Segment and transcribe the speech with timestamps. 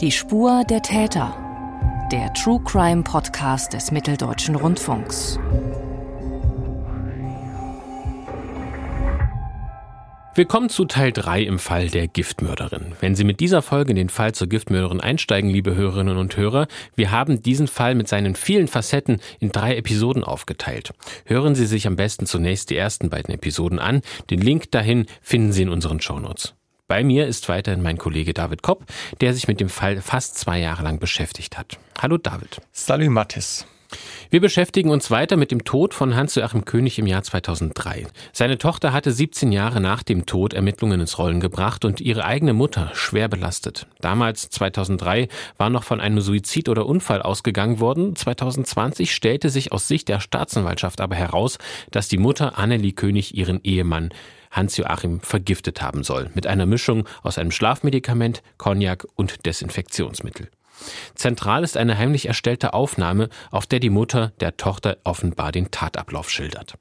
[0.00, 1.36] Die Spur der Täter.
[2.10, 5.38] Der True Crime Podcast des Mitteldeutschen Rundfunks.
[10.34, 12.92] Willkommen zu Teil 3 im Fall der Giftmörderin.
[13.00, 16.66] Wenn Sie mit dieser Folge in den Fall zur Giftmörderin einsteigen, liebe Hörerinnen und Hörer,
[16.94, 20.94] wir haben diesen Fall mit seinen vielen Facetten in drei Episoden aufgeteilt.
[21.26, 24.00] Hören Sie sich am besten zunächst die ersten beiden Episoden an.
[24.30, 26.54] Den Link dahin finden Sie in unseren Shownotes.
[26.90, 28.84] Bei mir ist weiterhin mein Kollege David Kopp,
[29.20, 31.78] der sich mit dem Fall fast zwei Jahre lang beschäftigt hat.
[31.96, 32.60] Hallo David.
[32.72, 33.64] Salut Mathis.
[34.28, 38.08] Wir beschäftigen uns weiter mit dem Tod von Hans-Joachim König im Jahr 2003.
[38.32, 42.54] Seine Tochter hatte 17 Jahre nach dem Tod Ermittlungen ins Rollen gebracht und ihre eigene
[42.54, 43.86] Mutter schwer belastet.
[44.00, 48.16] Damals, 2003, war noch von einem Suizid oder Unfall ausgegangen worden.
[48.16, 51.58] 2020 stellte sich aus Sicht der Staatsanwaltschaft aber heraus,
[51.92, 54.10] dass die Mutter Annelie König ihren Ehemann
[54.50, 56.30] Hans-Joachim vergiftet haben soll.
[56.34, 60.48] Mit einer Mischung aus einem Schlafmedikament, Cognac und Desinfektionsmittel.
[61.14, 66.30] Zentral ist eine heimlich erstellte Aufnahme, auf der die Mutter der Tochter offenbar den Tatablauf
[66.30, 66.74] schildert.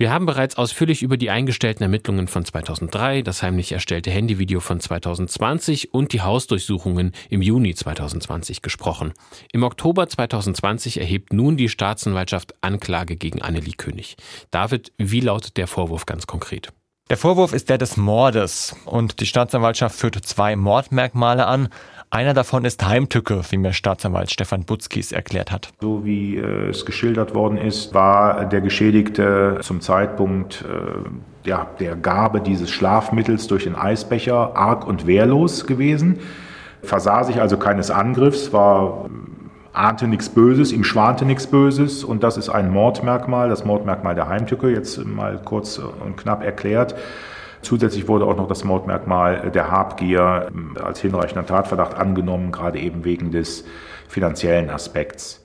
[0.00, 4.80] Wir haben bereits ausführlich über die eingestellten Ermittlungen von 2003, das heimlich erstellte Handyvideo von
[4.80, 9.12] 2020 und die Hausdurchsuchungen im Juni 2020 gesprochen.
[9.52, 14.16] Im Oktober 2020 erhebt nun die Staatsanwaltschaft Anklage gegen Annelie König.
[14.50, 16.72] David, wie lautet der Vorwurf ganz konkret?
[17.10, 21.68] Der Vorwurf ist der des Mordes und die Staatsanwaltschaft führt zwei Mordmerkmale an.
[22.12, 25.72] Einer davon ist Heimtücke, wie mir Staatsanwalt Stefan Butzkis erklärt hat.
[25.80, 31.94] So wie äh, es geschildert worden ist, war der Geschädigte zum Zeitpunkt äh, ja, der
[31.94, 36.18] Gabe dieses Schlafmittels durch den Eisbecher arg und wehrlos gewesen,
[36.82, 42.24] versah sich also keines Angriffs, war äh, ahnte nichts Böses, ihm schwante nichts Böses und
[42.24, 46.96] das ist ein Mordmerkmal, das Mordmerkmal der Heimtücke, jetzt mal kurz und knapp erklärt.
[47.62, 53.04] Zusätzlich wurde auch noch das Mordmerkmal der Habgier ähm, als hinreichender Tatverdacht angenommen, gerade eben
[53.04, 53.64] wegen des
[54.08, 55.42] finanziellen Aspekts.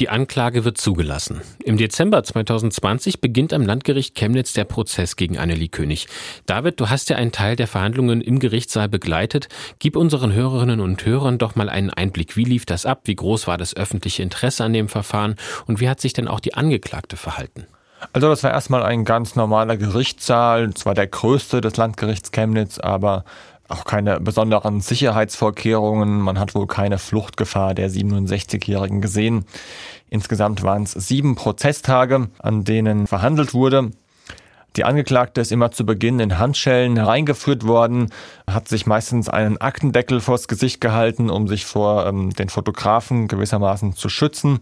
[0.00, 1.42] Die Anklage wird zugelassen.
[1.62, 6.08] Im Dezember 2020 beginnt am Landgericht Chemnitz der Prozess gegen Annelie König.
[6.46, 9.48] David, du hast ja einen Teil der Verhandlungen im Gerichtssaal begleitet.
[9.78, 12.36] Gib unseren Hörerinnen und Hörern doch mal einen Einblick.
[12.36, 13.02] Wie lief das ab?
[13.04, 15.36] Wie groß war das öffentliche Interesse an dem Verfahren?
[15.66, 17.66] Und wie hat sich denn auch die Angeklagte verhalten?
[18.12, 23.24] Also das war erstmal ein ganz normaler Gerichtssaal, zwar der größte des Landgerichts Chemnitz, aber
[23.68, 26.20] auch keine besonderen Sicherheitsvorkehrungen.
[26.20, 29.46] Man hat wohl keine Fluchtgefahr der 67-Jährigen gesehen.
[30.10, 33.90] Insgesamt waren es sieben Prozesstage, an denen verhandelt wurde.
[34.76, 38.10] Die Angeklagte ist immer zu Beginn in Handschellen hereingeführt worden,
[38.46, 43.94] hat sich meistens einen Aktendeckel vors Gesicht gehalten, um sich vor ähm, den Fotografen gewissermaßen
[43.94, 44.60] zu schützen.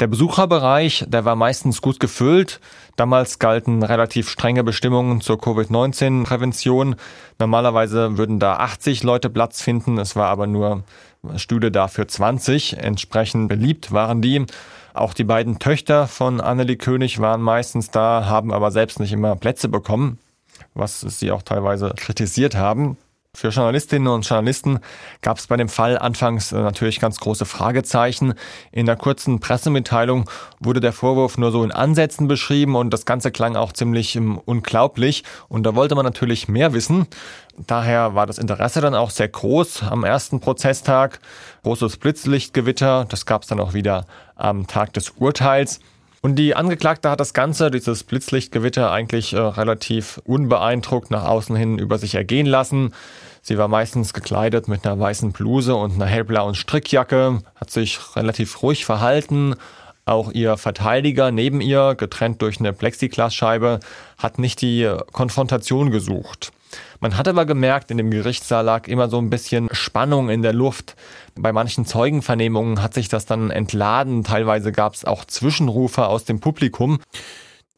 [0.00, 2.60] Der Besucherbereich, der war meistens gut gefüllt.
[2.96, 6.96] Damals galten relativ strenge Bestimmungen zur Covid-19-Prävention.
[7.38, 9.98] Normalerweise würden da 80 Leute Platz finden.
[9.98, 10.82] Es war aber nur
[11.36, 12.78] Stühle da für 20.
[12.78, 14.44] Entsprechend beliebt waren die.
[14.94, 19.34] Auch die beiden Töchter von Annelie König waren meistens da, haben aber selbst nicht immer
[19.36, 20.18] Plätze bekommen,
[20.74, 22.96] was sie auch teilweise kritisiert haben.
[23.36, 24.78] Für Journalistinnen und Journalisten
[25.20, 28.34] gab es bei dem Fall anfangs äh, natürlich ganz große Fragezeichen.
[28.70, 30.30] In der kurzen Pressemitteilung
[30.60, 34.40] wurde der Vorwurf nur so in Ansätzen beschrieben und das Ganze klang auch ziemlich ähm,
[34.44, 35.24] unglaublich.
[35.48, 37.08] Und da wollte man natürlich mehr wissen.
[37.56, 41.18] Daher war das Interesse dann auch sehr groß am ersten Prozesstag.
[41.64, 44.06] Großes Blitzlichtgewitter, das gab es dann auch wieder
[44.36, 45.80] am Tag des Urteils.
[46.24, 51.78] Und die Angeklagte hat das Ganze, dieses Blitzlichtgewitter, eigentlich äh, relativ unbeeindruckt nach außen hin
[51.78, 52.94] über sich ergehen lassen.
[53.42, 58.62] Sie war meistens gekleidet mit einer weißen Bluse und einer hellblauen Strickjacke, hat sich relativ
[58.62, 59.56] ruhig verhalten.
[60.06, 63.80] Auch ihr Verteidiger neben ihr, getrennt durch eine Plexiglasscheibe,
[64.16, 66.53] hat nicht die Konfrontation gesucht.
[67.00, 70.52] Man hat aber gemerkt, in dem Gerichtssaal lag immer so ein bisschen Spannung in der
[70.52, 70.96] Luft.
[71.34, 74.24] Bei manchen Zeugenvernehmungen hat sich das dann entladen.
[74.24, 77.00] Teilweise gab es auch Zwischenrufe aus dem Publikum.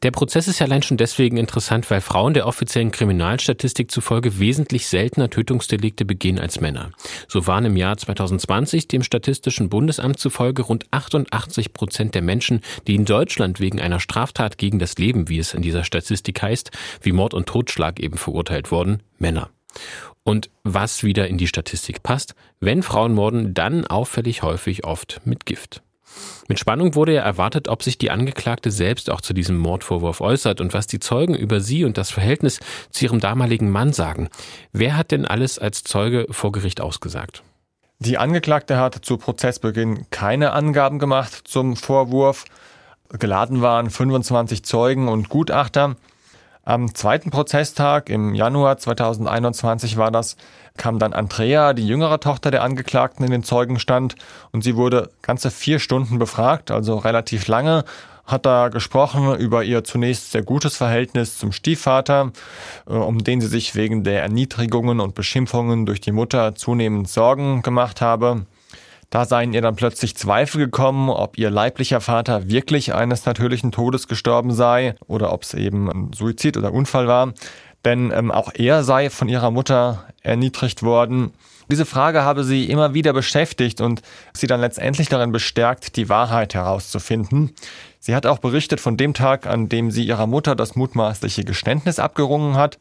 [0.03, 4.85] Der Prozess ist ja allein schon deswegen interessant, weil Frauen der offiziellen Kriminalstatistik zufolge wesentlich
[4.85, 6.91] seltener Tötungsdelikte begehen als Männer.
[7.27, 12.93] So waren im Jahr 2020 dem Statistischen Bundesamt zufolge rund 88 Prozent der Menschen, die
[12.93, 16.69] in Deutschland wegen einer Straftat gegen das Leben, wie es in dieser Statistik heißt,
[17.01, 19.49] wie Mord und Totschlag eben verurteilt wurden, Männer.
[20.21, 25.47] Und was wieder in die Statistik passt, wenn Frauen morden, dann auffällig häufig oft mit
[25.47, 25.81] Gift.
[26.47, 30.61] Mit Spannung wurde ja erwartet, ob sich die Angeklagte selbst auch zu diesem Mordvorwurf äußert
[30.61, 32.59] und was die Zeugen über sie und das Verhältnis
[32.91, 34.29] zu ihrem damaligen Mann sagen.
[34.71, 37.43] Wer hat denn alles als Zeuge vor Gericht ausgesagt?
[37.99, 42.45] Die Angeklagte hat zu Prozessbeginn keine Angaben gemacht zum Vorwurf.
[43.09, 45.95] Geladen waren 25 Zeugen und Gutachter.
[46.67, 50.35] Am zweiten Prozesstag im Januar 2021 war das,
[50.75, 54.15] kam dann Andrea, die jüngere Tochter der Angeklagten, in den Zeugenstand
[54.51, 57.85] und sie wurde ganze vier Stunden befragt, also relativ lange
[58.25, 62.33] hat da gesprochen über ihr zunächst sehr gutes Verhältnis zum Stiefvater,
[62.85, 67.61] äh, um den sie sich wegen der Erniedrigungen und Beschimpfungen durch die Mutter zunehmend Sorgen
[67.61, 68.45] gemacht habe.
[69.09, 74.07] Da seien ihr dann plötzlich Zweifel gekommen, ob ihr leiblicher Vater wirklich eines natürlichen Todes
[74.07, 77.33] gestorben sei oder ob es eben ein Suizid oder Unfall war.
[77.85, 81.31] Denn ähm, auch er sei von ihrer Mutter erniedrigt worden.
[81.71, 84.01] Diese Frage habe sie immer wieder beschäftigt und
[84.33, 87.53] sie dann letztendlich darin bestärkt, die Wahrheit herauszufinden.
[87.99, 91.99] Sie hat auch berichtet von dem Tag, an dem sie ihrer Mutter das mutmaßliche Geständnis
[91.99, 92.79] abgerungen hat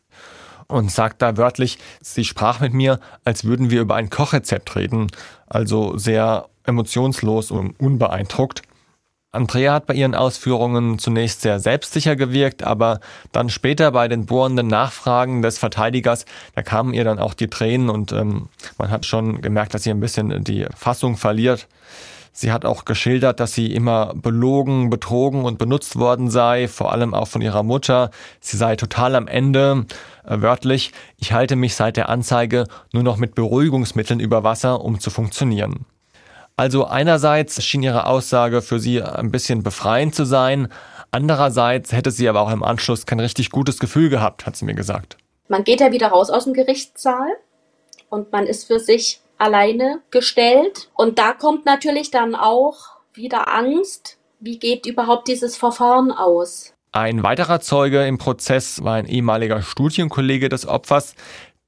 [0.69, 5.09] und sagt da wörtlich, sie sprach mit mir, als würden wir über ein Kochrezept reden,
[5.47, 8.63] also sehr emotionslos und unbeeindruckt.
[9.33, 13.01] Andrea hat bei ihren Ausführungen zunächst sehr selbstsicher gewirkt, aber
[13.33, 16.25] dann später bei den bohrenden Nachfragen des Verteidigers,
[16.55, 18.49] da kamen ihr dann auch die Tränen und ähm,
[18.79, 21.69] man hat schon gemerkt, dass sie ein bisschen die Fassung verliert.
[22.39, 27.15] Sie hat auch geschildert, dass sie immer belogen, betrogen und benutzt worden sei, vor allem
[27.15, 28.11] auch von ihrer Mutter.
[28.41, 29.87] Sie sei total am Ende.
[30.23, 35.01] Äh, wörtlich, ich halte mich seit der Anzeige nur noch mit Beruhigungsmitteln über Wasser, um
[35.01, 35.87] zu funktionieren.
[36.57, 40.69] Also einerseits schien ihre Aussage für sie ein bisschen befreiend zu sein,
[41.13, 44.75] andererseits hätte sie aber auch im Anschluss kein richtig gutes Gefühl gehabt, hat sie mir
[44.75, 45.17] gesagt.
[45.49, 47.29] Man geht ja wieder raus aus dem Gerichtssaal
[48.11, 50.91] und man ist für sich alleine gestellt.
[50.95, 52.77] Und da kommt natürlich dann auch
[53.15, 54.19] wieder Angst.
[54.41, 56.75] Wie geht überhaupt dieses Verfahren aus?
[56.93, 61.15] Ein weiterer Zeuge im Prozess war ein ehemaliger Studienkollege des Opfers.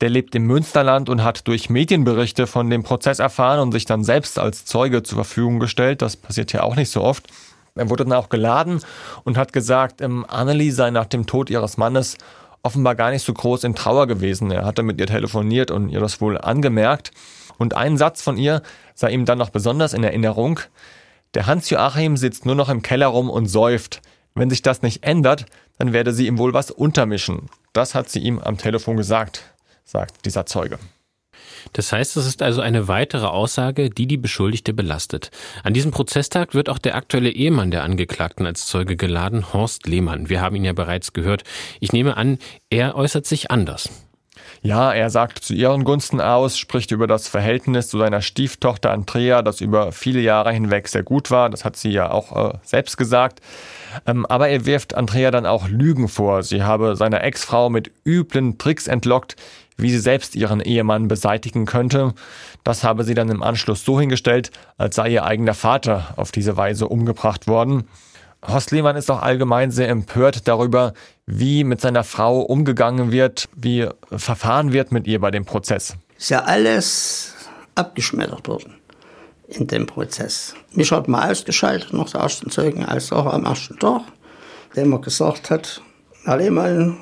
[0.00, 4.04] Der lebt im Münsterland und hat durch Medienberichte von dem Prozess erfahren und sich dann
[4.04, 6.02] selbst als Zeuge zur Verfügung gestellt.
[6.02, 7.26] Das passiert ja auch nicht so oft.
[7.74, 8.80] Er wurde dann auch geladen
[9.24, 12.16] und hat gesagt, ähm, Annelie sei nach dem Tod ihres Mannes
[12.62, 14.50] offenbar gar nicht so groß in Trauer gewesen.
[14.50, 17.12] Er hatte mit ihr telefoniert und ihr das wohl angemerkt.
[17.58, 18.62] Und ein Satz von ihr
[18.94, 20.60] sei ihm dann noch besonders in Erinnerung.
[21.34, 24.00] Der Hans-Joachim sitzt nur noch im Keller rum und säuft.
[24.34, 25.46] Wenn sich das nicht ändert,
[25.78, 27.50] dann werde sie ihm wohl was untermischen.
[27.72, 29.42] Das hat sie ihm am Telefon gesagt,
[29.84, 30.78] sagt dieser Zeuge.
[31.72, 35.30] Das heißt, es ist also eine weitere Aussage, die die Beschuldigte belastet.
[35.64, 40.28] An diesem Prozesstag wird auch der aktuelle Ehemann der Angeklagten als Zeuge geladen, Horst Lehmann.
[40.28, 41.44] Wir haben ihn ja bereits gehört.
[41.80, 42.38] Ich nehme an,
[42.70, 43.90] er äußert sich anders.
[44.60, 49.42] Ja, er sagt zu ihren Gunsten aus, spricht über das Verhältnis zu seiner Stieftochter Andrea,
[49.42, 51.48] das über viele Jahre hinweg sehr gut war.
[51.48, 53.40] Das hat sie ja auch äh, selbst gesagt.
[54.06, 56.42] Ähm, aber er wirft Andrea dann auch Lügen vor.
[56.42, 59.36] Sie habe seiner Ex-Frau mit üblen Tricks entlockt,
[59.76, 62.12] wie sie selbst ihren Ehemann beseitigen könnte.
[62.64, 66.56] Das habe sie dann im Anschluss so hingestellt, als sei ihr eigener Vater auf diese
[66.56, 67.84] Weise umgebracht worden.
[68.46, 70.92] Horst Lehmann ist auch allgemein sehr empört darüber,
[71.26, 75.96] wie mit seiner Frau umgegangen wird, wie verfahren wird mit ihr bei dem Prozess.
[76.16, 77.34] Ist ja alles
[77.74, 78.74] abgeschmettert worden
[79.48, 80.54] in dem Prozess.
[80.72, 84.02] Mich hat man ausgeschaltet, noch der ersten Zeugen, als auch am ersten Tag,
[84.76, 85.82] der mir gesagt hat,
[86.24, 86.98] Herr Lehmann,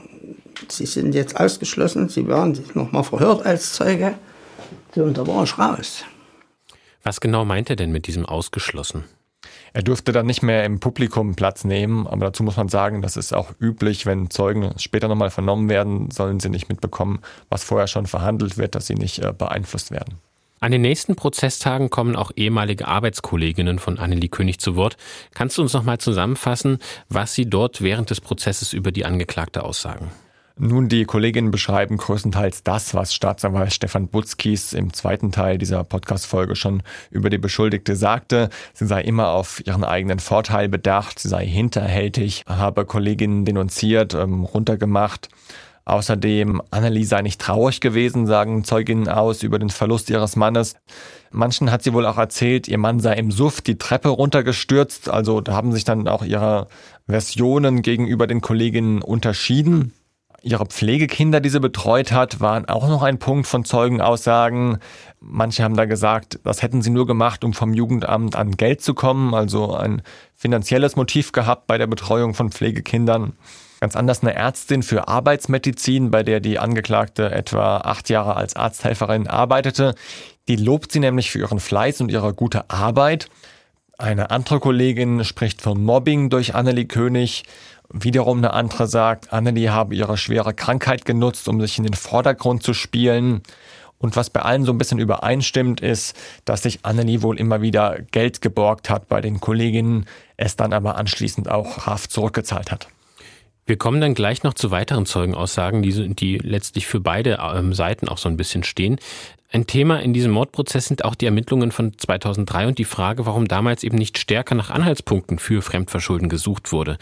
[0.69, 4.15] Sie sind jetzt ausgeschlossen, Sie werden noch mal verhört als Zeuge.
[4.95, 6.05] Und da war ich raus.
[7.03, 9.05] Was genau meint er denn mit diesem ausgeschlossen?
[9.73, 13.17] Er durfte dann nicht mehr im Publikum Platz nehmen, aber dazu muss man sagen, das
[13.17, 17.87] ist auch üblich, wenn Zeugen später nochmal vernommen werden, sollen sie nicht mitbekommen, was vorher
[17.87, 20.19] schon verhandelt wird, dass sie nicht äh, beeinflusst werden.
[20.59, 24.97] An den nächsten Prozesstagen kommen auch ehemalige Arbeitskolleginnen von Annelie König zu Wort.
[25.35, 26.79] Kannst du uns nochmal zusammenfassen,
[27.11, 30.11] was sie dort während des Prozesses über die Angeklagte aussagen?
[30.59, 36.57] Nun, die Kolleginnen beschreiben größtenteils das, was Staatsanwalt Stefan Butzkis im zweiten Teil dieser Podcast-Folge
[36.57, 38.49] schon über die Beschuldigte sagte.
[38.73, 44.45] Sie sei immer auf ihren eigenen Vorteil bedacht, sie sei hinterhältig, habe Kolleginnen denunziert, ähm,
[44.45, 45.29] runtergemacht.
[45.85, 50.75] Außerdem, Annelie sei nicht traurig gewesen, sagen Zeuginnen aus über den Verlust ihres Mannes.
[51.31, 55.11] Manchen hat sie wohl auch erzählt, ihr Mann sei im Suff die Treppe runtergestürzt.
[55.11, 56.69] Also da haben sich dann auch ihre
[57.07, 59.93] Versionen gegenüber den Kolleginnen unterschieden
[60.47, 64.79] ihre Pflegekinder, die sie betreut hat, waren auch noch ein Punkt von Zeugenaussagen.
[65.21, 68.95] Manche haben da gesagt, das hätten sie nur gemacht, um vom Jugendamt an Geld zu
[68.95, 70.03] kommen, also ein
[70.35, 73.33] finanzielles Motiv gehabt bei der Betreuung von Pflegekindern.
[73.81, 79.27] Ganz anders eine Ärztin für Arbeitsmedizin, bei der die Angeklagte etwa acht Jahre als Arzthelferin
[79.27, 79.95] arbeitete.
[80.49, 83.29] Die lobt sie nämlich für ihren Fleiß und ihre gute Arbeit.
[83.99, 87.45] Eine andere Kollegin spricht von Mobbing durch Annelie König
[87.93, 92.63] Wiederum eine andere sagt, Annelie habe ihre schwere Krankheit genutzt, um sich in den Vordergrund
[92.63, 93.43] zu spielen.
[93.99, 97.99] Und was bei allen so ein bisschen übereinstimmt, ist, dass sich Annelie wohl immer wieder
[98.11, 102.89] Geld geborgt hat bei den Kolleginnen, es dann aber anschließend auch Raff zurückgezahlt hat.
[103.67, 108.09] Wir kommen dann gleich noch zu weiteren Zeugenaussagen, die, die letztlich für beide ähm, Seiten
[108.09, 108.99] auch so ein bisschen stehen.
[109.51, 113.49] Ein Thema in diesem Mordprozess sind auch die Ermittlungen von 2003 und die Frage, warum
[113.49, 116.97] damals eben nicht stärker nach Anhaltspunkten für Fremdverschulden gesucht wurde.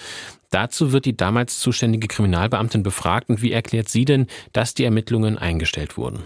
[0.51, 5.37] Dazu wird die damals zuständige Kriminalbeamtin befragt und wie erklärt sie denn, dass die Ermittlungen
[5.37, 6.23] eingestellt wurden?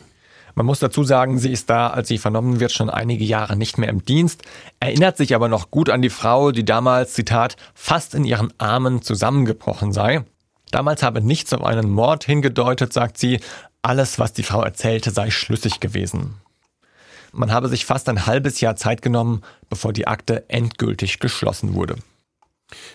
[0.59, 3.79] Man muss dazu sagen, sie ist da, als sie vernommen wird, schon einige Jahre nicht
[3.79, 4.43] mehr im Dienst,
[4.81, 9.00] erinnert sich aber noch gut an die Frau, die damals, Zitat, fast in ihren Armen
[9.00, 10.25] zusammengebrochen sei.
[10.73, 13.38] Damals habe nichts auf einen Mord hingedeutet, sagt sie,
[13.83, 16.35] alles, was die Frau erzählte, sei schlüssig gewesen.
[17.31, 21.95] Man habe sich fast ein halbes Jahr Zeit genommen, bevor die Akte endgültig geschlossen wurde.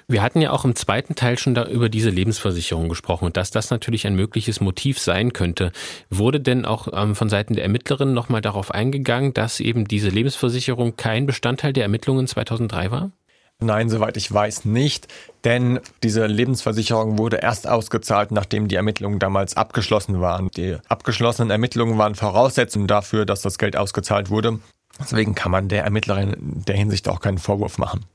[0.07, 3.51] Wir hatten ja auch im zweiten Teil schon da über diese Lebensversicherung gesprochen und dass
[3.51, 5.71] das natürlich ein mögliches Motiv sein könnte.
[6.09, 10.95] Wurde denn auch ähm, von Seiten der Ermittlerin nochmal darauf eingegangen, dass eben diese Lebensversicherung
[10.95, 13.11] kein Bestandteil der Ermittlungen 2003 war?
[13.59, 15.07] Nein, soweit ich weiß nicht,
[15.45, 20.49] denn diese Lebensversicherung wurde erst ausgezahlt, nachdem die Ermittlungen damals abgeschlossen waren.
[20.49, 24.59] Die abgeschlossenen Ermittlungen waren Voraussetzung dafür, dass das Geld ausgezahlt wurde.
[24.99, 28.05] Deswegen kann man der Ermittlerin in der Hinsicht auch keinen Vorwurf machen.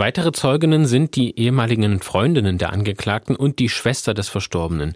[0.00, 4.94] Weitere Zeuginnen sind die ehemaligen Freundinnen der Angeklagten und die Schwester des Verstorbenen.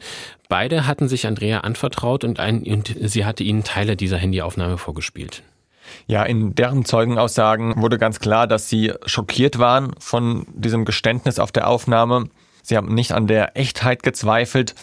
[0.48, 5.42] Beide hatten sich Andrea anvertraut und, ein, und sie hatte ihnen Teile dieser Handyaufnahme vorgespielt.
[6.06, 11.52] Ja, in deren Zeugenaussagen wurde ganz klar, dass sie schockiert waren von diesem Geständnis auf
[11.52, 12.30] der Aufnahme.
[12.62, 14.74] Sie haben nicht an der Echtheit gezweifelt.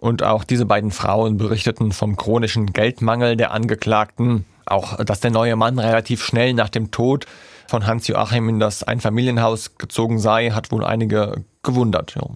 [0.00, 4.46] Und auch diese beiden Frauen berichteten vom chronischen Geldmangel der Angeklagten.
[4.66, 7.26] Auch, dass der neue Mann relativ schnell nach dem Tod
[7.70, 12.16] von Hans-Joachim in das Einfamilienhaus gezogen sei, hat wohl einige gewundert.
[12.16, 12.28] Ja.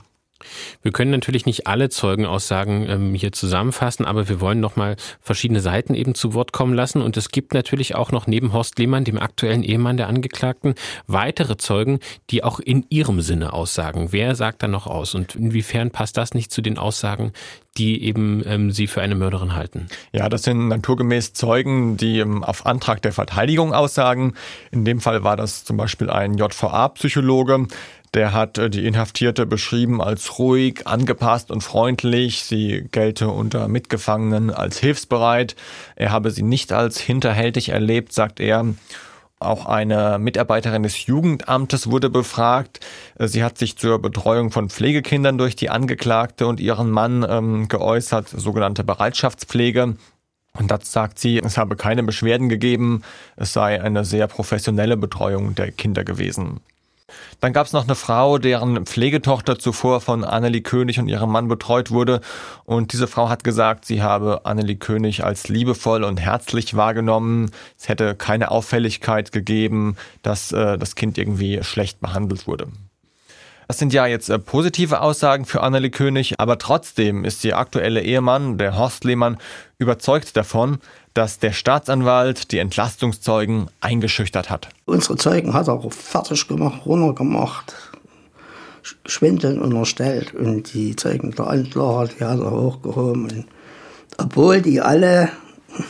[0.82, 5.94] Wir können natürlich nicht alle Zeugenaussagen ähm, hier zusammenfassen, aber wir wollen nochmal verschiedene Seiten
[5.94, 7.02] eben zu Wort kommen lassen.
[7.02, 10.74] Und es gibt natürlich auch noch neben Horst Lehmann, dem aktuellen Ehemann der Angeklagten,
[11.06, 11.98] weitere Zeugen,
[12.30, 14.08] die auch in ihrem Sinne aussagen.
[14.10, 15.14] Wer sagt da noch aus?
[15.14, 17.32] Und inwiefern passt das nicht zu den Aussagen,
[17.76, 19.88] die eben ähm, sie für eine Mörderin halten?
[20.12, 24.34] Ja, das sind naturgemäß Zeugen, die ähm, auf Antrag der Verteidigung aussagen.
[24.70, 27.66] In dem Fall war das zum Beispiel ein JVA-Psychologe,
[28.14, 32.44] der hat äh, die Inhaftierte beschrieben als ruhig, angepasst und freundlich.
[32.44, 35.56] Sie gelte unter Mitgefangenen als hilfsbereit.
[35.96, 38.64] Er habe sie nicht als hinterhältig erlebt, sagt er.
[39.40, 42.80] Auch eine Mitarbeiterin des Jugendamtes wurde befragt.
[43.18, 47.68] Äh, sie hat sich zur Betreuung von Pflegekindern durch die Angeklagte und ihren Mann ähm,
[47.68, 49.96] geäußert, sogenannte Bereitschaftspflege.
[50.56, 53.02] Und dazu sagt sie, es habe keine Beschwerden gegeben,
[53.36, 56.60] es sei eine sehr professionelle Betreuung der Kinder gewesen.
[57.40, 61.48] Dann gab es noch eine Frau, deren Pflegetochter zuvor von Annelie König und ihrem Mann
[61.48, 62.20] betreut wurde.
[62.64, 67.50] Und diese Frau hat gesagt, sie habe Annelie König als liebevoll und herzlich wahrgenommen.
[67.78, 72.68] Es hätte keine Auffälligkeit gegeben, dass äh, das Kind irgendwie schlecht behandelt wurde.
[73.68, 78.02] Das sind ja jetzt äh, positive Aussagen für Annelie König, aber trotzdem ist ihr aktuelle
[78.02, 79.38] Ehemann, der Horst Lehmann,
[79.78, 80.78] überzeugt davon,
[81.14, 84.68] dass der Staatsanwalt die Entlastungszeugen eingeschüchtert hat.
[84.84, 87.74] Unsere Zeugen hat er fertig gemacht, runtergemacht,
[89.06, 93.30] Schwindeln unterstellt und die Zeugen der Anklage, die hat er hochgehoben.
[93.30, 93.46] Und
[94.18, 95.30] obwohl die alle,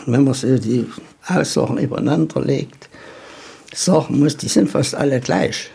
[0.07, 0.87] wenn man so die
[1.27, 2.89] Aussagen übereinander legt,
[3.75, 5.71] sagen muss, die sind fast alle gleich.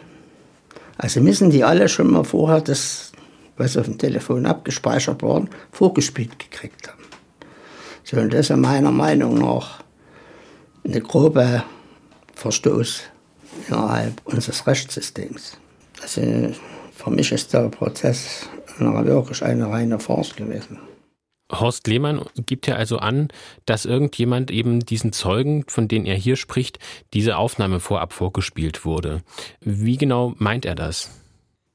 [0.99, 3.13] Also müssen die alle schon mal vorher das,
[3.55, 7.03] was auf dem Telefon abgespeichert war, vorgespielt gekriegt haben.
[8.03, 9.81] So, und das ist meiner Meinung nach
[10.83, 11.63] eine grobe
[12.35, 13.03] Verstoß
[13.69, 15.57] innerhalb unseres Rechtssystems.
[16.01, 16.21] Also
[16.93, 20.79] für mich ist der Prozess wirklich eine reine Farce gewesen.
[21.51, 23.29] Horst Lehmann gibt ja also an,
[23.65, 26.79] dass irgendjemand eben diesen Zeugen, von denen er hier spricht,
[27.13, 29.21] diese Aufnahme vorab vorgespielt wurde.
[29.61, 31.09] Wie genau meint er das?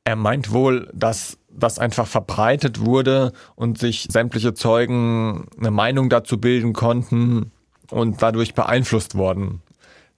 [0.05, 6.39] Er meint wohl, dass das einfach verbreitet wurde und sich sämtliche Zeugen eine Meinung dazu
[6.39, 7.53] bilden konnten
[7.91, 9.63] und dadurch beeinflusst worden.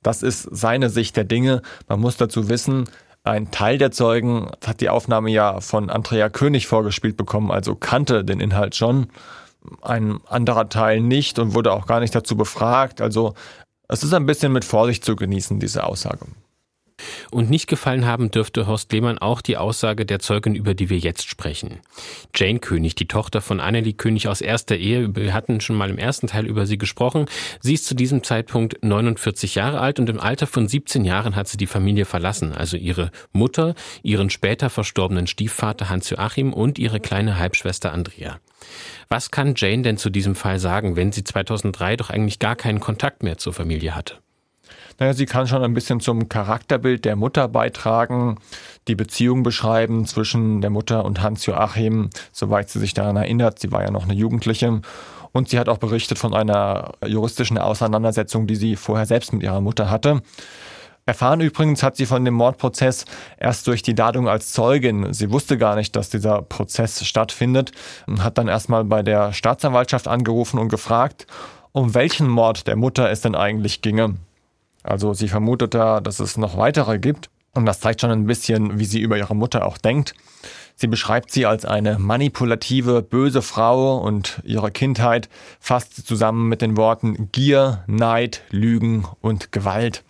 [0.02, 1.62] Das ist seine Sicht der Dinge.
[1.88, 2.88] Man muss dazu wissen,
[3.24, 8.24] ein Teil der Zeugen hat die Aufnahme ja von Andrea König vorgespielt bekommen, also kannte
[8.24, 9.08] den Inhalt schon
[9.82, 13.00] ein anderer Teil nicht und wurde auch gar nicht dazu befragt.
[13.00, 13.34] Also
[13.88, 16.26] es ist ein bisschen mit Vorsicht zu genießen, diese Aussage.
[17.30, 20.98] Und nicht gefallen haben dürfte Horst Lehmann auch die Aussage der Zeugin, über die wir
[20.98, 21.80] jetzt sprechen.
[22.34, 25.98] Jane König, die Tochter von Annelie König aus erster Ehe, wir hatten schon mal im
[25.98, 27.26] ersten Teil über sie gesprochen.
[27.60, 31.48] Sie ist zu diesem Zeitpunkt 49 Jahre alt und im Alter von 17 Jahren hat
[31.48, 37.38] sie die Familie verlassen, also ihre Mutter, ihren später verstorbenen Stiefvater Hans-Joachim und ihre kleine
[37.38, 38.38] Halbschwester Andrea.
[39.08, 42.80] Was kann Jane denn zu diesem Fall sagen, wenn sie 2003 doch eigentlich gar keinen
[42.80, 44.18] Kontakt mehr zur Familie hatte?
[44.98, 48.38] Naja, sie kann schon ein bisschen zum Charakterbild der Mutter beitragen,
[48.88, 53.58] die Beziehung beschreiben zwischen der Mutter und Hans-Joachim, soweit sie sich daran erinnert.
[53.58, 54.80] Sie war ja noch eine Jugendliche.
[55.32, 59.60] Und sie hat auch berichtet von einer juristischen Auseinandersetzung, die sie vorher selbst mit ihrer
[59.60, 60.22] Mutter hatte.
[61.04, 63.04] Erfahren übrigens hat sie von dem Mordprozess
[63.38, 65.12] erst durch die Ladung als Zeugin.
[65.12, 67.70] Sie wusste gar nicht, dass dieser Prozess stattfindet
[68.06, 71.26] und hat dann erstmal bei der Staatsanwaltschaft angerufen und gefragt,
[71.70, 74.16] um welchen Mord der Mutter es denn eigentlich ginge.
[74.86, 77.28] Also sie vermutet da, dass es noch weitere gibt.
[77.54, 80.14] Und das zeigt schon ein bisschen, wie sie über ihre Mutter auch denkt.
[80.74, 86.60] Sie beschreibt sie als eine manipulative, böse Frau und ihre Kindheit fasst sie zusammen mit
[86.60, 90.04] den Worten Gier, Neid, Lügen und Gewalt.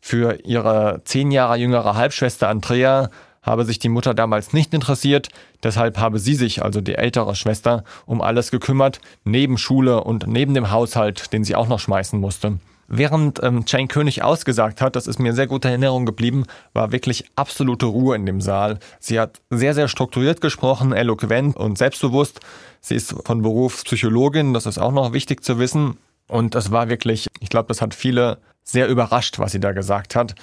[0.00, 3.10] Für ihre zehn Jahre jüngere Halbschwester Andrea
[3.42, 5.28] habe sich die Mutter damals nicht interessiert,
[5.62, 10.54] deshalb habe sie sich, also die ältere Schwester, um alles gekümmert, neben Schule und neben
[10.54, 12.58] dem Haushalt, den sie auch noch schmeißen musste.
[12.88, 17.24] Während ähm, Jane König ausgesagt hat, das ist mir sehr gute Erinnerung geblieben, war wirklich
[17.36, 18.78] absolute Ruhe in dem Saal.
[18.98, 22.40] Sie hat sehr, sehr strukturiert gesprochen, eloquent und selbstbewusst.
[22.80, 25.96] Sie ist von Beruf Psychologin, das ist auch noch wichtig zu wissen.
[26.28, 30.16] Und das war wirklich, ich glaube, das hat viele sehr überrascht, was sie da gesagt
[30.16, 30.34] hat.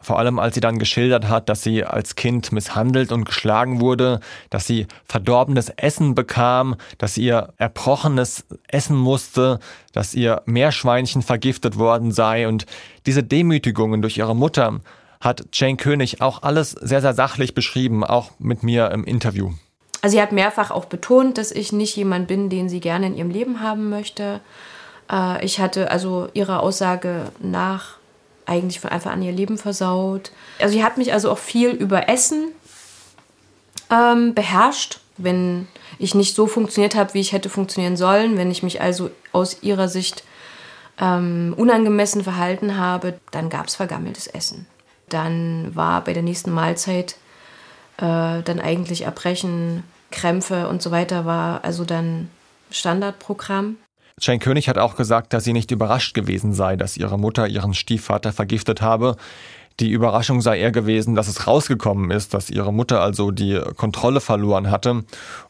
[0.00, 4.20] Vor allem als sie dann geschildert hat, dass sie als Kind misshandelt und geschlagen wurde,
[4.48, 9.58] dass sie verdorbenes Essen bekam, dass ihr erbrochenes essen musste,
[9.92, 12.66] dass ihr Meerschweinchen vergiftet worden sei und
[13.06, 14.80] diese Demütigungen durch ihre Mutter
[15.20, 19.50] hat Jane König auch alles sehr, sehr sachlich beschrieben, auch mit mir im Interview.
[20.00, 23.16] Also sie hat mehrfach auch betont, dass ich nicht jemand bin, den sie gerne in
[23.16, 24.40] ihrem Leben haben möchte.
[25.10, 27.97] Äh, ich hatte also ihrer Aussage nach
[28.48, 30.32] eigentlich von Anfang an ihr Leben versaut.
[30.58, 32.52] Also sie hat mich also auch viel über Essen
[33.90, 35.66] ähm, beherrscht, wenn
[35.98, 39.62] ich nicht so funktioniert habe, wie ich hätte funktionieren sollen, wenn ich mich also aus
[39.62, 40.24] ihrer Sicht
[41.00, 44.66] ähm, unangemessen verhalten habe, dann gab es vergammeltes Essen.
[45.08, 47.16] Dann war bei der nächsten Mahlzeit
[47.96, 52.30] äh, dann eigentlich Erbrechen, Krämpfe und so weiter war also dann
[52.70, 53.76] Standardprogramm.
[54.20, 57.74] Jane König hat auch gesagt, dass sie nicht überrascht gewesen sei, dass ihre Mutter ihren
[57.74, 59.16] Stiefvater vergiftet habe.
[59.80, 64.20] Die Überraschung sei eher gewesen, dass es rausgekommen ist, dass ihre Mutter also die Kontrolle
[64.20, 65.04] verloren hatte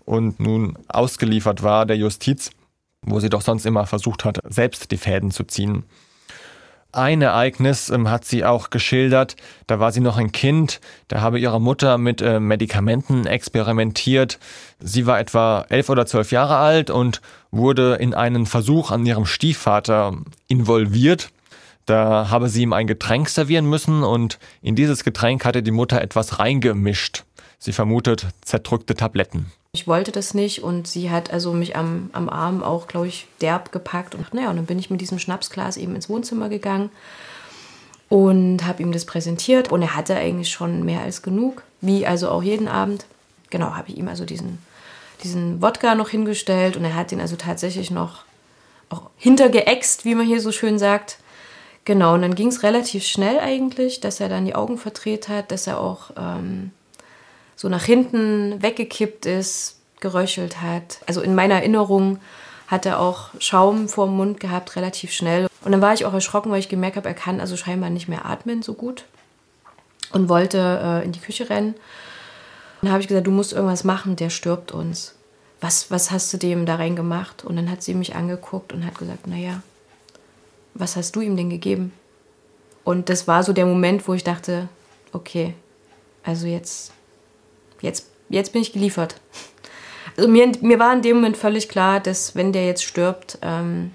[0.05, 2.51] und nun ausgeliefert war der Justiz,
[3.03, 5.85] wo sie doch sonst immer versucht hat, selbst die Fäden zu ziehen.
[6.93, 9.37] Ein Ereignis ähm, hat sie auch geschildert.
[9.67, 10.81] Da war sie noch ein Kind.
[11.09, 14.39] Da habe ihre Mutter mit äh, Medikamenten experimentiert.
[14.81, 17.21] Sie war etwa elf oder zwölf Jahre alt und
[17.51, 20.17] wurde in einen Versuch an ihrem Stiefvater
[20.49, 21.31] involviert.
[21.85, 26.01] Da habe sie ihm ein Getränk servieren müssen und in dieses Getränk hatte die Mutter
[26.01, 27.25] etwas reingemischt.
[27.59, 29.53] Sie vermutet zerdrückte Tabletten.
[29.73, 33.27] Ich wollte das nicht und sie hat also mich am, am Arm auch, glaube ich,
[33.41, 34.15] derb gepackt.
[34.15, 36.91] Und naja, und dann bin ich mit diesem Schnapsglas eben ins Wohnzimmer gegangen
[38.09, 39.71] und habe ihm das präsentiert.
[39.71, 43.05] Und er hatte eigentlich schon mehr als genug, wie also auch jeden Abend.
[43.51, 44.59] Genau, habe ich ihm also diesen,
[45.23, 48.25] diesen Wodka noch hingestellt und er hat ihn also tatsächlich noch
[48.89, 51.19] auch hintergeäxt, wie man hier so schön sagt.
[51.85, 55.51] Genau, und dann ging es relativ schnell eigentlich, dass er dann die Augen verdreht hat,
[55.51, 56.73] dass er auch ähm,
[57.59, 61.01] so nach hinten weggekippt ist, geröchelt hat.
[61.07, 62.21] Also in meiner Erinnerung
[62.69, 65.49] hat er auch Schaum vor dem Mund gehabt, relativ schnell.
[65.65, 68.07] Und dann war ich auch erschrocken, weil ich gemerkt habe, er kann also scheinbar nicht
[68.07, 69.07] mehr atmen so gut
[70.13, 71.75] und wollte äh, in die Küche rennen.
[72.81, 75.17] Dann habe ich gesagt, du musst irgendwas machen, der stirbt uns.
[75.61, 77.45] Was, was hast du dem da rein gemacht?
[77.45, 79.63] Und dann hat sie mich angeguckt und hat gesagt, naja,
[80.75, 81.93] was hast du ihm denn gegeben?
[82.85, 84.69] Und das war so der Moment, wo ich dachte,
[85.13, 85.55] okay,
[86.23, 86.93] also jetzt
[87.81, 89.21] jetzt, jetzt bin ich geliefert.
[90.17, 93.93] Also mir, mir war in dem Moment völlig klar, dass wenn der jetzt stirbt, ähm,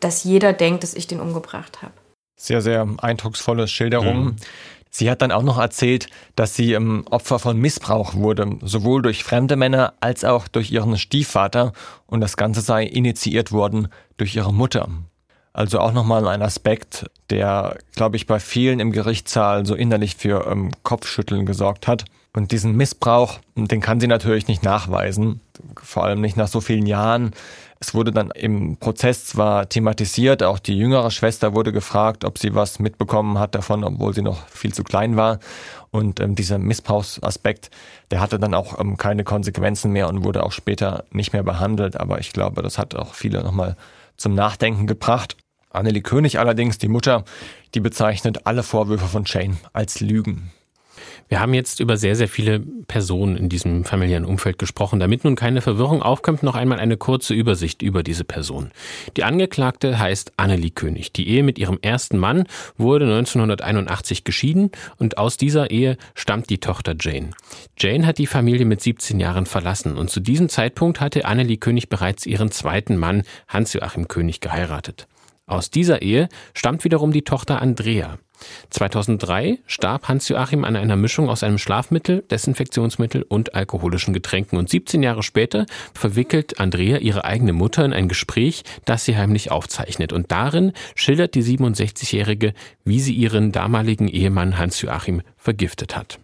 [0.00, 1.92] dass jeder denkt, dass ich den umgebracht habe.
[2.36, 4.24] Sehr, sehr eindrucksvolle Schilderung.
[4.24, 4.36] Mhm.
[4.90, 9.22] Sie hat dann auch noch erzählt, dass sie ähm, Opfer von Missbrauch wurde, sowohl durch
[9.22, 11.72] fremde Männer als auch durch ihren Stiefvater.
[12.06, 14.88] Und das Ganze sei initiiert worden durch ihre Mutter.
[15.52, 20.46] Also auch nochmal ein Aspekt, der, glaube ich, bei vielen im Gerichtssaal so innerlich für
[20.46, 22.04] ähm, Kopfschütteln gesorgt hat.
[22.34, 25.40] Und diesen Missbrauch, den kann sie natürlich nicht nachweisen,
[25.82, 27.32] vor allem nicht nach so vielen Jahren.
[27.80, 32.54] Es wurde dann im Prozess zwar thematisiert, auch die jüngere Schwester wurde gefragt, ob sie
[32.54, 35.38] was mitbekommen hat davon, obwohl sie noch viel zu klein war.
[35.90, 37.70] Und ähm, dieser Missbrauchsaspekt,
[38.10, 41.98] der hatte dann auch ähm, keine Konsequenzen mehr und wurde auch später nicht mehr behandelt.
[41.98, 43.76] Aber ich glaube, das hat auch viele nochmal
[44.16, 45.36] zum Nachdenken gebracht.
[45.70, 47.24] Annelie König allerdings, die Mutter,
[47.74, 50.50] die bezeichnet alle Vorwürfe von Jane als Lügen.
[51.28, 55.00] Wir haben jetzt über sehr, sehr viele Personen in diesem familiären Umfeld gesprochen.
[55.00, 58.70] Damit nun keine Verwirrung aufkommt, noch einmal eine kurze Übersicht über diese Person.
[59.16, 61.12] Die Angeklagte heißt Annelie König.
[61.12, 62.44] Die Ehe mit ihrem ersten Mann
[62.76, 67.30] wurde 1981 geschieden und aus dieser Ehe stammt die Tochter Jane.
[67.78, 71.88] Jane hat die Familie mit 17 Jahren verlassen und zu diesem Zeitpunkt hatte Annelie König
[71.88, 75.06] bereits ihren zweiten Mann Hans-Joachim König geheiratet.
[75.46, 78.18] Aus dieser Ehe stammt wiederum die Tochter Andrea.
[78.70, 84.58] 2003 starb Hans-Joachim an einer Mischung aus einem Schlafmittel, Desinfektionsmittel und alkoholischen Getränken.
[84.58, 89.50] Und 17 Jahre später verwickelt Andrea ihre eigene Mutter in ein Gespräch, das sie heimlich
[89.50, 90.12] aufzeichnet.
[90.12, 96.18] Und darin schildert die 67-Jährige, wie sie ihren damaligen Ehemann Hans-Joachim vergiftet hat.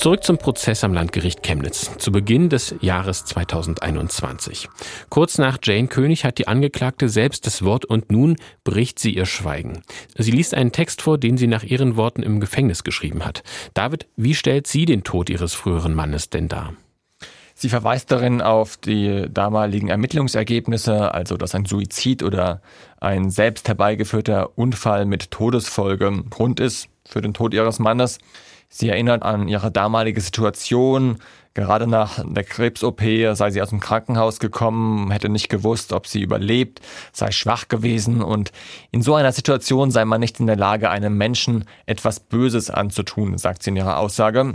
[0.00, 4.70] Zurück zum Prozess am Landgericht Chemnitz zu Beginn des Jahres 2021.
[5.10, 9.26] Kurz nach Jane König hat die Angeklagte selbst das Wort und nun bricht sie ihr
[9.26, 9.82] Schweigen.
[10.16, 13.42] Sie liest einen Text vor, den sie nach ihren Worten im Gefängnis geschrieben hat.
[13.74, 16.72] David, wie stellt sie den Tod ihres früheren Mannes denn dar?
[17.54, 22.62] Sie verweist darin auf die damaligen Ermittlungsergebnisse, also dass ein Suizid oder
[23.02, 28.18] ein selbst herbeigeführter Unfall mit Todesfolge Grund ist für den Tod ihres Mannes.
[28.72, 31.18] Sie erinnert an ihre damalige Situation.
[31.54, 33.02] Gerade nach der Krebs-OP
[33.32, 36.80] sei sie aus dem Krankenhaus gekommen, hätte nicht gewusst, ob sie überlebt,
[37.12, 38.52] sei schwach gewesen und
[38.92, 43.36] in so einer Situation sei man nicht in der Lage, einem Menschen etwas Böses anzutun,
[43.36, 44.54] sagt sie in ihrer Aussage.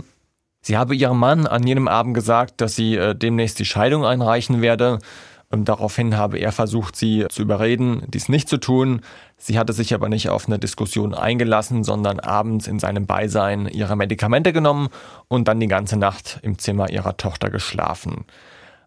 [0.62, 4.62] Sie habe ihrem Mann an jenem Abend gesagt, dass sie äh, demnächst die Scheidung einreichen
[4.62, 4.98] werde.
[5.50, 9.02] Und daraufhin habe er versucht, sie zu überreden, dies nicht zu tun.
[9.36, 13.96] Sie hatte sich aber nicht auf eine Diskussion eingelassen, sondern abends in seinem Beisein ihre
[13.96, 14.88] Medikamente genommen
[15.28, 18.24] und dann die ganze Nacht im Zimmer ihrer Tochter geschlafen.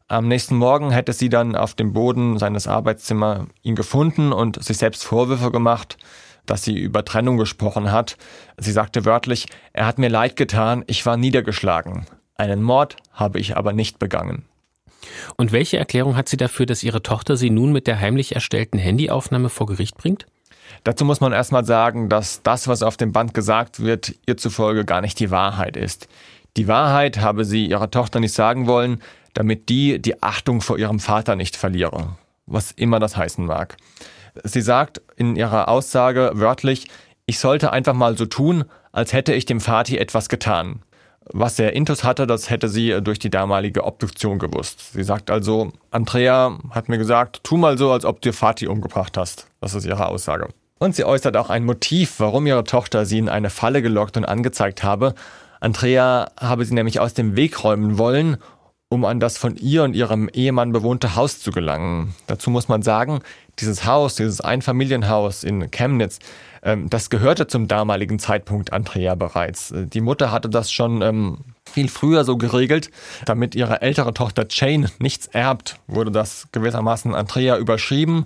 [0.09, 4.77] Am nächsten Morgen hätte sie dann auf dem Boden seines Arbeitszimmers ihn gefunden und sich
[4.77, 5.97] selbst Vorwürfe gemacht,
[6.45, 8.17] dass sie über Trennung gesprochen hat.
[8.57, 12.07] Sie sagte wörtlich, er hat mir leid getan, ich war niedergeschlagen.
[12.35, 14.48] Einen Mord habe ich aber nicht begangen.
[15.37, 18.77] Und welche Erklärung hat sie dafür, dass ihre Tochter sie nun mit der heimlich erstellten
[18.77, 20.25] Handyaufnahme vor Gericht bringt?
[20.83, 24.85] Dazu muss man erstmal sagen, dass das, was auf dem Band gesagt wird, ihr zufolge
[24.85, 26.07] gar nicht die Wahrheit ist.
[26.57, 29.01] Die Wahrheit habe sie ihrer Tochter nicht sagen wollen,
[29.33, 33.77] damit die die Achtung vor ihrem Vater nicht verliere, was immer das heißen mag.
[34.43, 36.87] Sie sagt in ihrer Aussage wörtlich,
[37.25, 40.81] ich sollte einfach mal so tun, als hätte ich dem Vati etwas getan.
[41.31, 44.93] Was er Intus hatte, das hätte sie äh, durch die damalige Obduktion gewusst.
[44.93, 49.15] Sie sagt also, Andrea hat mir gesagt, tu mal so, als ob du Vati umgebracht
[49.17, 49.47] hast.
[49.61, 50.47] Das ist ihre Aussage.
[50.79, 54.25] Und sie äußert auch ein Motiv, warum ihre Tochter sie in eine Falle gelockt und
[54.25, 55.13] angezeigt habe.
[55.59, 58.37] Andrea habe sie nämlich aus dem Weg räumen wollen,
[58.89, 62.15] um an das von ihr und ihrem Ehemann bewohnte Haus zu gelangen.
[62.27, 63.19] Dazu muss man sagen,
[63.59, 66.19] dieses Haus, dieses Einfamilienhaus in Chemnitz,
[66.89, 69.71] das gehörte zum damaligen Zeitpunkt Andrea bereits.
[69.71, 72.91] Äh, die Mutter hatte das schon ähm, viel früher so geregelt,
[73.25, 78.25] damit ihre ältere Tochter Jane nichts erbt, wurde das gewissermaßen Andrea überschrieben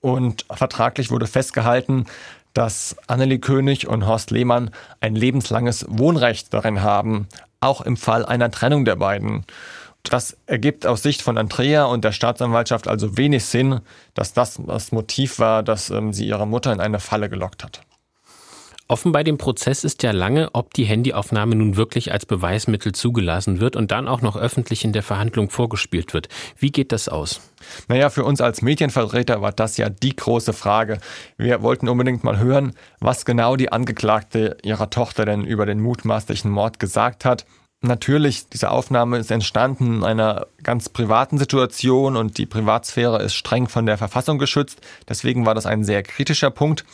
[0.00, 2.06] und vertraglich wurde festgehalten,
[2.52, 7.28] dass Annelie König und Horst Lehmann ein lebenslanges Wohnrecht darin haben,
[7.60, 9.44] auch im Fall einer Trennung der beiden.
[10.02, 13.80] Das ergibt aus Sicht von Andrea und der Staatsanwaltschaft also wenig Sinn,
[14.14, 17.82] dass das das Motiv war, dass ähm, sie ihre Mutter in eine Falle gelockt hat.
[18.90, 23.60] Offen bei dem Prozess ist ja lange, ob die Handyaufnahme nun wirklich als Beweismittel zugelassen
[23.60, 26.28] wird und dann auch noch öffentlich in der Verhandlung vorgespielt wird.
[26.58, 27.40] Wie geht das aus?
[27.86, 30.98] Naja, für uns als Medienvertreter war das ja die große Frage.
[31.36, 36.50] Wir wollten unbedingt mal hören, was genau die Angeklagte ihrer Tochter denn über den mutmaßlichen
[36.50, 37.46] Mord gesagt hat.
[37.82, 43.68] Natürlich, diese Aufnahme ist entstanden in einer ganz privaten Situation und die Privatsphäre ist streng
[43.68, 44.80] von der Verfassung geschützt.
[45.08, 46.84] Deswegen war das ein sehr kritischer Punkt,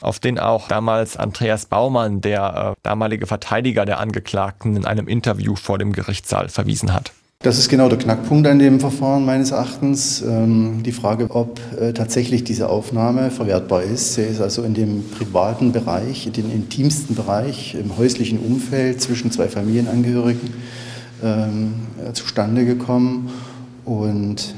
[0.00, 5.56] auf den auch damals Andreas Baumann, der äh, damalige Verteidiger der Angeklagten, in einem Interview
[5.56, 7.12] vor dem Gerichtssaal verwiesen hat.
[7.42, 10.20] Das ist genau der Knackpunkt an dem Verfahren meines Erachtens.
[10.20, 14.12] Ähm, die Frage, ob äh, tatsächlich diese Aufnahme verwertbar ist.
[14.12, 19.30] Sie ist also in dem privaten Bereich, in dem intimsten Bereich, im häuslichen Umfeld zwischen
[19.30, 20.52] zwei Familienangehörigen
[21.22, 21.72] ähm,
[22.06, 23.30] äh, zustande gekommen.
[23.86, 24.54] Und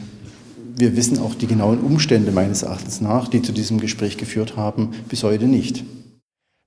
[0.76, 4.90] wir wissen auch die genauen Umstände meines Erachtens nach, die zu diesem Gespräch geführt haben,
[5.08, 5.84] bis heute nicht.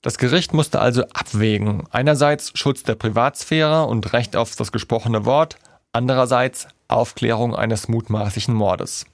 [0.02, 1.84] Das Gericht musste also abwägen.
[1.92, 5.58] Einerseits Schutz der Privatsphäre und Recht auf das gesprochene Wort,
[5.96, 9.06] andererseits Aufklärung eines mutmaßlichen Mordes.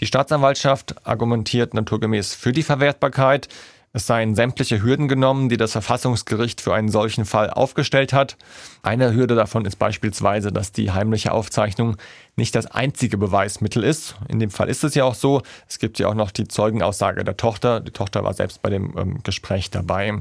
[0.00, 3.48] Die Staatsanwaltschaft argumentiert naturgemäß für die Verwertbarkeit.
[3.92, 8.36] Es seien sämtliche Hürden genommen, die das Verfassungsgericht für einen solchen Fall aufgestellt hat.
[8.82, 11.96] Eine Hürde davon ist beispielsweise, dass die heimliche Aufzeichnung
[12.36, 14.14] nicht das einzige Beweismittel ist.
[14.28, 15.42] In dem Fall ist es ja auch so.
[15.68, 17.80] Es gibt ja auch noch die Zeugenaussage der Tochter.
[17.80, 20.20] Die Tochter war selbst bei dem ähm, Gespräch dabei.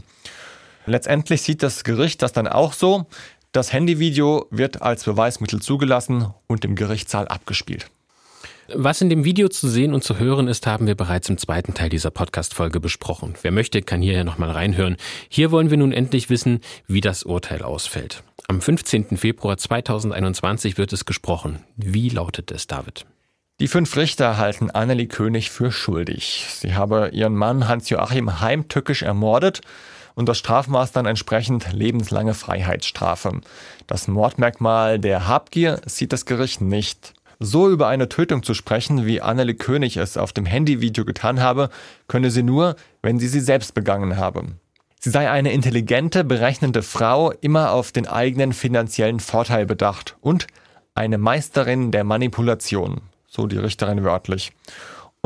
[0.88, 3.06] Letztendlich sieht das Gericht das dann auch so.
[3.58, 7.90] Das Handyvideo wird als Beweismittel zugelassen und im Gerichtssaal abgespielt.
[8.72, 11.74] Was in dem Video zu sehen und zu hören ist, haben wir bereits im zweiten
[11.74, 13.34] Teil dieser Podcast-Folge besprochen.
[13.42, 14.96] Wer möchte, kann hier ja nochmal reinhören.
[15.28, 18.22] Hier wollen wir nun endlich wissen, wie das Urteil ausfällt.
[18.48, 19.18] Am 15.
[19.18, 21.64] Februar 2021 wird es gesprochen.
[21.78, 23.08] Wie lautet es, David?
[23.60, 26.46] Die fünf Richter halten Annelie König für schuldig.
[26.48, 29.62] Sie habe ihren Mann Hans-Joachim heimtückisch ermordet
[30.18, 33.40] und das Strafmaß dann entsprechend lebenslange Freiheitsstrafe.
[33.86, 37.14] Das Mordmerkmal der Habgier sieht das Gericht nicht.
[37.40, 41.70] So über eine Tötung zu sprechen, wie Anneli König es auf dem Handyvideo getan habe,
[42.08, 44.46] könne sie nur, wenn sie sie selbst begangen habe.
[45.00, 50.48] Sie sei eine intelligente, berechnende Frau, immer auf den eigenen finanziellen Vorteil bedacht und
[50.96, 54.52] eine Meisterin der Manipulation, so die Richterin wörtlich.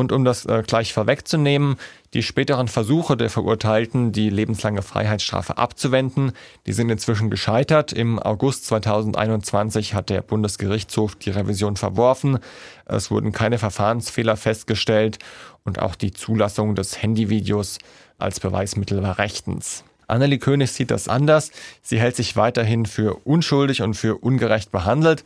[0.01, 1.75] Und um das äh, gleich vorwegzunehmen,
[2.15, 6.31] die späteren Versuche der Verurteilten, die lebenslange Freiheitsstrafe abzuwenden,
[6.65, 7.93] die sind inzwischen gescheitert.
[7.93, 12.39] Im August 2021 hat der Bundesgerichtshof die Revision verworfen.
[12.85, 15.19] Es wurden keine Verfahrensfehler festgestellt
[15.65, 17.77] und auch die Zulassung des Handyvideos
[18.17, 19.83] als Beweismittel war rechtens.
[20.07, 21.51] Annelie König sieht das anders.
[21.83, 25.23] Sie hält sich weiterhin für unschuldig und für ungerecht behandelt.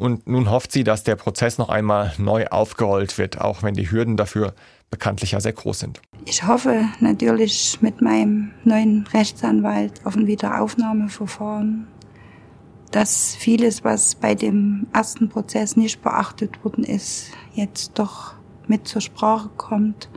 [0.00, 3.90] Und nun hofft sie, dass der Prozess noch einmal neu aufgerollt wird, auch wenn die
[3.90, 4.54] Hürden dafür
[4.90, 6.00] bekanntlich ja sehr groß sind.
[6.24, 11.88] Ich hoffe natürlich mit meinem neuen Rechtsanwalt auf ein Wiederaufnahmeverfahren,
[12.92, 18.34] dass vieles, was bei dem ersten Prozess nicht beachtet worden ist, jetzt doch
[18.68, 20.08] mit zur Sprache kommt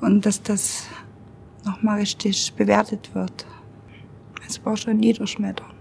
[0.00, 0.86] und dass das
[1.66, 3.46] nochmal richtig bewertet wird.
[4.48, 5.75] Es war schon niederschmetternd.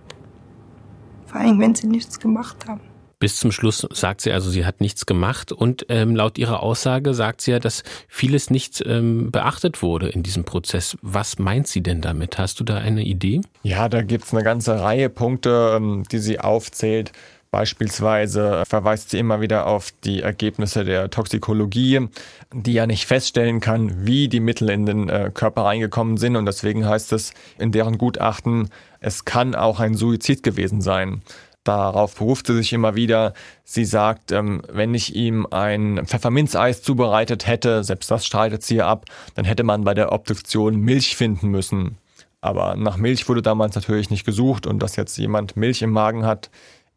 [1.35, 2.79] Vor allem, wenn sie nichts gemacht haben.
[3.19, 7.13] Bis zum Schluss sagt sie also, sie hat nichts gemacht und ähm, laut ihrer Aussage
[7.13, 10.97] sagt sie ja, dass vieles nicht ähm, beachtet wurde in diesem Prozess.
[11.01, 12.37] Was meint sie denn damit?
[12.37, 13.41] Hast du da eine Idee?
[13.63, 17.11] Ja, da gibt es eine ganze Reihe Punkte, ähm, die sie aufzählt.
[17.51, 22.07] Beispielsweise verweist sie immer wieder auf die Ergebnisse der Toxikologie,
[22.53, 26.35] die ja nicht feststellen kann, wie die Mittel in den äh, Körper reingekommen sind.
[26.35, 28.69] Und deswegen heißt es in deren Gutachten,
[29.05, 31.21] es kann auch ein Suizid gewesen sein.
[31.63, 33.33] Darauf beruft sie sich immer wieder.
[33.63, 39.05] Sie sagt, ähm, wenn ich ihm ein Pfefferminzeis zubereitet hätte, selbst das streitet sie ab,
[39.35, 41.97] dann hätte man bei der Obduktion Milch finden müssen.
[42.41, 46.25] Aber nach Milch wurde damals natürlich nicht gesucht und dass jetzt jemand Milch im Magen
[46.25, 46.49] hat,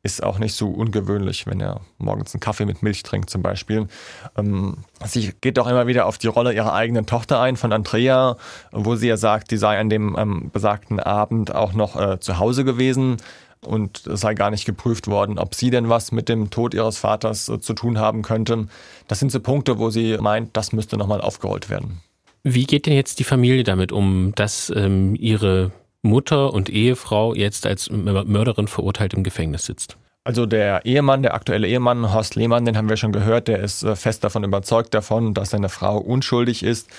[0.02, 3.88] ist auch nicht so ungewöhnlich, wenn er morgens einen Kaffee mit Milch trinkt zum Beispiel.
[4.36, 8.36] Ähm, sie geht auch immer wieder auf die Rolle ihrer eigenen Tochter ein, von Andrea,
[8.72, 12.38] wo sie ja sagt, die sei an dem ähm, besagten Abend auch noch äh, zu
[12.38, 13.16] Hause gewesen
[13.60, 16.98] und es sei gar nicht geprüft worden, ob sie denn was mit dem Tod ihres
[16.98, 18.68] Vaters äh, zu tun haben könnte.
[19.08, 22.00] Das sind so Punkte, wo sie meint, das müsste nochmal aufgerollt werden.
[22.44, 25.72] Wie geht denn jetzt die Familie damit um, dass ähm, ihre
[26.08, 29.96] Mutter und Ehefrau jetzt als Mörderin verurteilt im Gefängnis sitzt.
[30.28, 33.82] Also der Ehemann, der aktuelle Ehemann, Horst Lehmann, den haben wir schon gehört, der ist
[33.82, 36.90] äh, fest davon überzeugt davon, dass seine Frau unschuldig ist,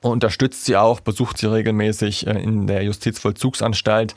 [0.00, 4.14] unterstützt sie auch, besucht sie regelmäßig äh, in der Justizvollzugsanstalt.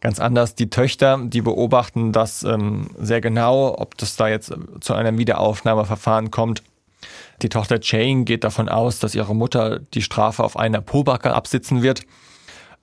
[0.00, 4.94] Ganz anders die Töchter, die beobachten das ähm, sehr genau, ob das da jetzt zu
[4.94, 6.62] einem Wiederaufnahmeverfahren kommt.
[7.42, 11.82] Die Tochter Jane geht davon aus, dass ihre Mutter die Strafe auf einer Pobacke absitzen
[11.82, 12.06] wird.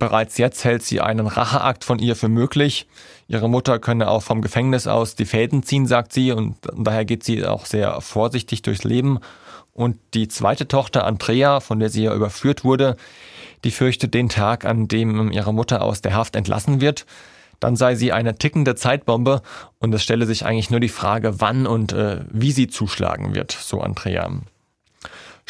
[0.02, 2.88] Bereits jetzt hält sie einen Racheakt von ihr für möglich.
[3.28, 7.24] Ihre Mutter könne auch vom Gefängnis aus die Fäden ziehen, sagt sie, und daher geht
[7.24, 9.20] sie auch sehr vorsichtig durchs Leben.
[9.74, 12.98] Und die zweite Tochter, Andrea, von der sie ja überführt wurde,
[13.64, 17.06] die fürchtet den Tag, an dem ihre Mutter aus der Haft entlassen wird.
[17.60, 19.44] Dann sei sie eine tickende Zeitbombe
[19.78, 23.52] und es stelle sich eigentlich nur die Frage, wann und äh, wie sie zuschlagen wird,
[23.52, 24.32] so Andrea.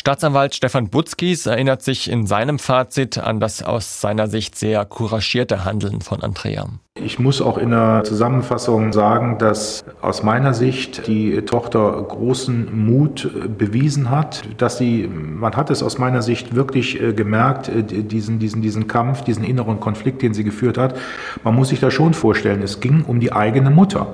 [0.01, 5.63] Staatsanwalt Stefan Butzkis erinnert sich in seinem Fazit an das aus seiner Sicht sehr couragierte
[5.63, 6.65] Handeln von Andrea.
[6.95, 13.29] Ich muss auch in der Zusammenfassung sagen, dass aus meiner Sicht die Tochter großen Mut
[13.55, 18.39] bewiesen hat, dass sie, man hat es aus meiner Sicht wirklich äh, gemerkt, äh, diesen,
[18.39, 20.97] diesen, diesen Kampf, diesen inneren Konflikt, den sie geführt hat.
[21.43, 24.07] Man muss sich da schon vorstellen, es ging um die eigene Mutter,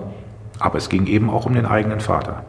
[0.60, 2.43] aber es ging eben auch um den eigenen Vater.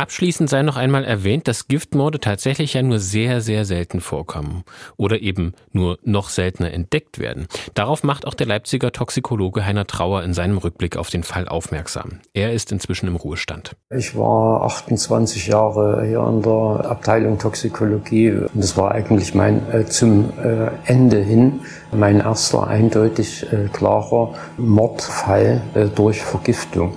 [0.00, 4.64] Abschließend sei noch einmal erwähnt, dass Giftmorde tatsächlich ja nur sehr, sehr selten vorkommen
[4.96, 7.48] oder eben nur noch seltener entdeckt werden.
[7.74, 12.20] Darauf macht auch der Leipziger Toxikologe Heiner Trauer in seinem Rückblick auf den Fall aufmerksam.
[12.32, 13.76] Er ist inzwischen im Ruhestand.
[13.94, 19.84] Ich war 28 Jahre hier in der Abteilung Toxikologie und das war eigentlich mein äh,
[19.84, 21.60] zum äh, Ende hin
[21.92, 26.94] mein erster eindeutig äh, klarer Mordfall äh, durch Vergiftung.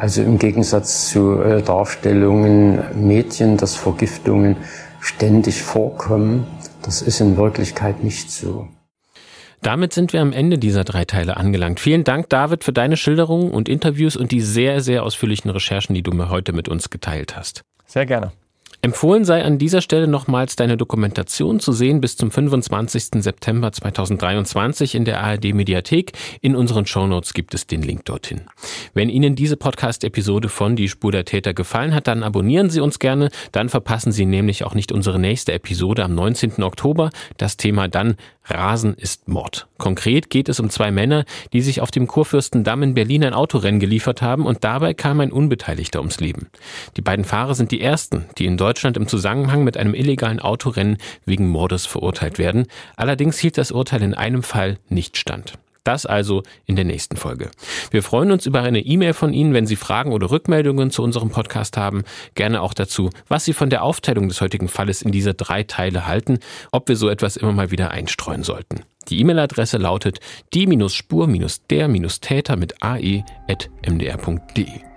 [0.00, 4.56] Also im Gegensatz zu äh, Darstellungen Mädchen, dass Vergiftungen
[4.98, 6.46] ständig vorkommen,
[6.80, 8.66] das ist in Wirklichkeit nicht so.
[9.60, 11.80] Damit sind wir am Ende dieser drei Teile angelangt.
[11.80, 16.02] Vielen Dank, David, für deine Schilderungen und Interviews und die sehr, sehr ausführlichen Recherchen, die
[16.02, 17.60] du mir heute mit uns geteilt hast.
[17.84, 18.32] Sehr gerne.
[18.82, 23.22] Empfohlen sei an dieser Stelle nochmals deine Dokumentation zu sehen bis zum 25.
[23.22, 26.12] September 2023 in der ARD Mediathek.
[26.40, 28.40] In unseren Shownotes gibt es den Link dorthin.
[28.94, 32.98] Wenn Ihnen diese Podcast-Episode von Die Spur der Täter gefallen hat, dann abonnieren Sie uns
[32.98, 33.28] gerne.
[33.52, 36.62] Dann verpassen Sie nämlich auch nicht unsere nächste Episode am 19.
[36.62, 37.10] Oktober.
[37.36, 38.16] Das Thema dann
[38.50, 39.68] Rasen ist Mord.
[39.78, 43.80] Konkret geht es um zwei Männer, die sich auf dem Kurfürstendamm in Berlin ein Autorennen
[43.80, 46.48] geliefert haben und dabei kam ein Unbeteiligter ums Leben.
[46.96, 50.98] Die beiden Fahrer sind die ersten, die in Deutschland im Zusammenhang mit einem illegalen Autorennen
[51.24, 52.68] wegen Mordes verurteilt werden.
[52.94, 55.54] Allerdings hielt das Urteil in einem Fall nicht stand.
[55.82, 57.50] Das also in der nächsten Folge.
[57.90, 61.30] Wir freuen uns über eine E-Mail von Ihnen, wenn Sie Fragen oder Rückmeldungen zu unserem
[61.30, 62.04] Podcast haben.
[62.36, 66.06] Gerne auch dazu, was Sie von der Aufteilung des heutigen Falles in diese drei Teile
[66.06, 66.38] halten,
[66.70, 68.82] ob wir so etwas immer mal wieder einstreuen sollten.
[69.08, 70.20] Die E-Mail-Adresse lautet
[70.54, 74.89] die-spur-der-täter mit ae.mdr.de.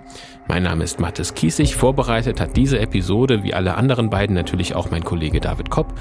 [0.47, 1.75] Mein Name ist Mathis Kiesig.
[1.75, 5.93] Vorbereitet hat diese Episode wie alle anderen beiden natürlich auch mein Kollege David Kopp.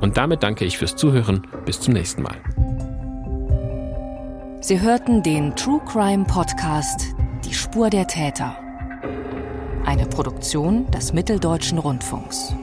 [0.00, 1.46] Und damit danke ich fürs Zuhören.
[1.64, 2.36] Bis zum nächsten Mal.
[4.60, 8.56] Sie hörten den True Crime Podcast Die Spur der Täter.
[9.86, 12.54] Eine Produktion des Mitteldeutschen Rundfunks.